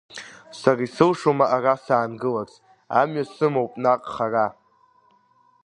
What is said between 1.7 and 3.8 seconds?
саангыларц, амҩа сымоуп